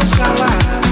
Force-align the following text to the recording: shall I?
shall 0.00 0.42
I? 0.42 0.83